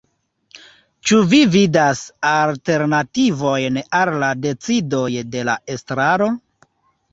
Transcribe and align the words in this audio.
Ĉu 1.09 1.19
vi 1.33 1.41
vidas 1.55 2.01
alternativojn 2.31 3.79
al 4.01 4.13
la 4.27 4.33
decidoj 4.49 5.05
de 5.37 5.47
la 5.53 5.59
estraro? 5.77 6.35